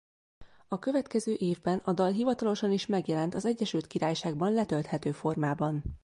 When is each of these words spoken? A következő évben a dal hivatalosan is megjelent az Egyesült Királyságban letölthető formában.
A 0.67 0.79
következő 0.79 1.33
évben 1.37 1.77
a 1.77 1.93
dal 1.93 2.11
hivatalosan 2.11 2.71
is 2.71 2.85
megjelent 2.85 3.33
az 3.35 3.45
Egyesült 3.45 3.87
Királyságban 3.87 4.53
letölthető 4.53 5.11
formában. 5.11 5.83